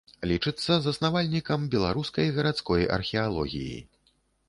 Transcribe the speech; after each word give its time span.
Лічыцца 0.29 0.77
заснавальнікам 0.85 1.69
беларускай 1.75 2.35
гарадской 2.39 2.91
археалогіі. 2.99 3.81